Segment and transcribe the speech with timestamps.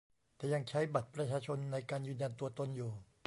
[0.37, 2.91] แต่ยังใช้บัตรประชาชนในการยืนยันตัวตนอยู่